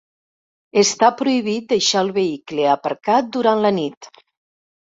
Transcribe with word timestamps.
Està 0.81 1.09
prohibit 1.19 1.67
deixar 1.75 2.03
el 2.07 2.11
vehicle 2.17 2.67
aparcat 2.73 3.31
durant 3.39 3.65
la 3.69 3.75
nit. 3.79 4.13